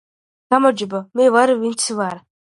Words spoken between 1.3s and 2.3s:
ვარ ვინც ვარ.